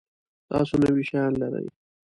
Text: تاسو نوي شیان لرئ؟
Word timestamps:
تاسو 0.49 0.73
نوي 0.83 1.03
شیان 1.09 1.31
لرئ؟ 1.41 1.65